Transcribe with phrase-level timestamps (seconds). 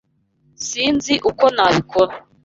[0.67, 2.13] Sinzi uko nabikora.